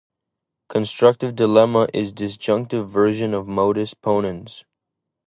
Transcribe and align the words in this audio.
Constructive 0.67 1.35
dilemma 1.35 1.87
is 1.93 2.09
the 2.11 2.25
disjunctive 2.25 2.89
version 2.89 3.35
of 3.35 3.45
modus 3.47 3.93
ponens. 3.93 4.63